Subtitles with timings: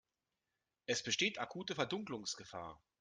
[0.87, 2.81] Es besteht akute Verdunkelungsgefahr.